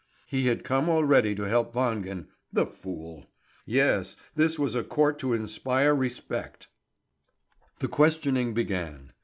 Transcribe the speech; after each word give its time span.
He 0.25 0.47
had 0.47 0.63
come 0.63 0.89
already 0.89 1.35
to 1.35 1.43
help 1.43 1.75
Wangen, 1.75 2.25
the 2.51 2.65
fool! 2.65 3.27
Yes, 3.67 4.17
this 4.33 4.57
was 4.57 4.73
a 4.73 4.83
court 4.83 5.19
to 5.19 5.31
inspire 5.35 5.93
respect! 5.93 6.69
The 7.77 7.87
questioning 7.87 8.55
began. 8.55 9.11